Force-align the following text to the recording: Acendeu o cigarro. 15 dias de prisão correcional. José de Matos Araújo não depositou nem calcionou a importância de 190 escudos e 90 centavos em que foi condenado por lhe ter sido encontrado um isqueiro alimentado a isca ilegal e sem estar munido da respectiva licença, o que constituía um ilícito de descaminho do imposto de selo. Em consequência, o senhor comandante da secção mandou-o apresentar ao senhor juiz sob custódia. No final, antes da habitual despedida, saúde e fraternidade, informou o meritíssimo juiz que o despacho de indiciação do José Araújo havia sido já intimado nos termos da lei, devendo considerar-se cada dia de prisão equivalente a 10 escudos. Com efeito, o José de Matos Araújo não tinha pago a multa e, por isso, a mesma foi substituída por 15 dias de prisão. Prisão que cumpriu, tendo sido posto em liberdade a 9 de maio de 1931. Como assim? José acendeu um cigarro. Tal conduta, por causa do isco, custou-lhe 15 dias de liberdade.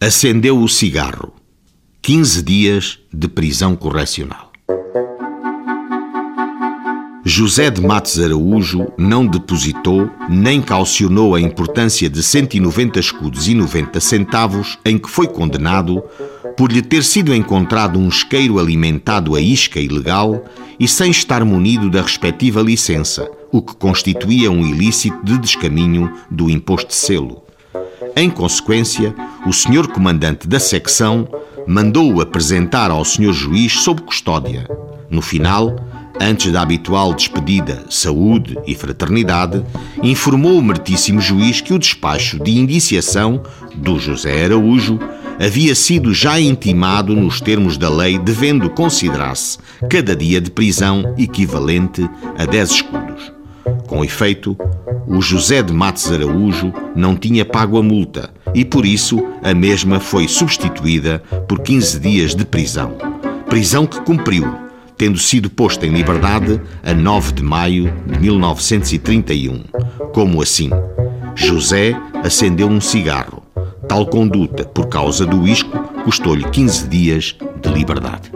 Acendeu 0.00 0.60
o 0.60 0.68
cigarro. 0.68 1.32
15 2.02 2.40
dias 2.44 3.00
de 3.12 3.26
prisão 3.26 3.74
correcional. 3.74 4.52
José 7.24 7.68
de 7.68 7.80
Matos 7.80 8.20
Araújo 8.20 8.86
não 8.96 9.26
depositou 9.26 10.08
nem 10.30 10.62
calcionou 10.62 11.34
a 11.34 11.40
importância 11.40 12.08
de 12.08 12.22
190 12.22 13.00
escudos 13.00 13.48
e 13.48 13.54
90 13.54 13.98
centavos 13.98 14.78
em 14.84 14.96
que 14.96 15.10
foi 15.10 15.26
condenado 15.26 16.00
por 16.56 16.70
lhe 16.70 16.80
ter 16.80 17.02
sido 17.02 17.34
encontrado 17.34 17.98
um 17.98 18.06
isqueiro 18.06 18.60
alimentado 18.60 19.34
a 19.34 19.40
isca 19.40 19.80
ilegal 19.80 20.44
e 20.78 20.86
sem 20.86 21.10
estar 21.10 21.44
munido 21.44 21.90
da 21.90 22.02
respectiva 22.02 22.62
licença, 22.62 23.28
o 23.50 23.60
que 23.60 23.74
constituía 23.74 24.48
um 24.48 24.64
ilícito 24.64 25.18
de 25.24 25.36
descaminho 25.38 26.12
do 26.30 26.48
imposto 26.48 26.90
de 26.90 26.94
selo. 26.94 27.47
Em 28.20 28.28
consequência, 28.28 29.14
o 29.46 29.52
senhor 29.52 29.86
comandante 29.86 30.48
da 30.48 30.58
secção 30.58 31.28
mandou-o 31.68 32.20
apresentar 32.20 32.90
ao 32.90 33.04
senhor 33.04 33.32
juiz 33.32 33.74
sob 33.74 34.02
custódia. 34.02 34.66
No 35.08 35.22
final, 35.22 35.76
antes 36.20 36.50
da 36.50 36.60
habitual 36.60 37.14
despedida, 37.14 37.84
saúde 37.88 38.58
e 38.66 38.74
fraternidade, 38.74 39.64
informou 40.02 40.58
o 40.58 40.62
meritíssimo 40.64 41.20
juiz 41.20 41.60
que 41.60 41.72
o 41.72 41.78
despacho 41.78 42.42
de 42.42 42.58
indiciação 42.58 43.40
do 43.76 44.00
José 44.00 44.46
Araújo 44.46 44.98
havia 45.38 45.76
sido 45.76 46.12
já 46.12 46.40
intimado 46.40 47.14
nos 47.14 47.40
termos 47.40 47.78
da 47.78 47.88
lei, 47.88 48.18
devendo 48.18 48.68
considerar-se 48.68 49.58
cada 49.88 50.16
dia 50.16 50.40
de 50.40 50.50
prisão 50.50 51.14
equivalente 51.16 52.04
a 52.36 52.44
10 52.44 52.70
escudos. 52.72 53.07
Com 53.98 54.04
efeito, 54.04 54.56
o 55.08 55.20
José 55.20 55.60
de 55.60 55.72
Matos 55.72 56.12
Araújo 56.12 56.72
não 56.94 57.16
tinha 57.16 57.44
pago 57.44 57.76
a 57.76 57.82
multa 57.82 58.30
e, 58.54 58.64
por 58.64 58.86
isso, 58.86 59.18
a 59.42 59.52
mesma 59.52 59.98
foi 59.98 60.28
substituída 60.28 61.18
por 61.48 61.58
15 61.58 61.98
dias 61.98 62.32
de 62.32 62.44
prisão. 62.44 62.96
Prisão 63.48 63.88
que 63.88 64.00
cumpriu, 64.02 64.46
tendo 64.96 65.18
sido 65.18 65.50
posto 65.50 65.84
em 65.84 65.90
liberdade 65.90 66.60
a 66.80 66.94
9 66.94 67.32
de 67.32 67.42
maio 67.42 67.92
de 68.06 68.20
1931. 68.20 69.64
Como 70.12 70.40
assim? 70.40 70.70
José 71.34 72.00
acendeu 72.22 72.68
um 72.68 72.80
cigarro. 72.80 73.42
Tal 73.88 74.06
conduta, 74.06 74.64
por 74.64 74.86
causa 74.86 75.26
do 75.26 75.44
isco, 75.44 75.76
custou-lhe 76.04 76.44
15 76.44 76.86
dias 76.86 77.36
de 77.60 77.68
liberdade. 77.68 78.30